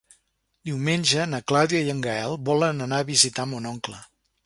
[0.69, 4.05] Diumenge na Clàudia i en Gaël volen anar a visitar mon oncle.